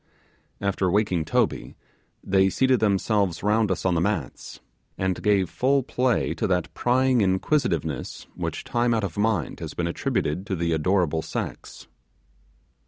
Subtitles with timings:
[0.59, 1.75] After waking Toby,
[2.23, 4.59] they seated themselves round us on the mats,
[4.97, 9.85] and gave full play to that prying inquisitiveness which time out of mind has been
[9.85, 11.85] attributed to the adorable sex.